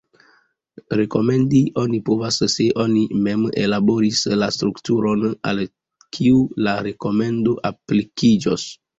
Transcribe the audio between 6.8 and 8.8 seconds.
rekomendo aplikiĝos.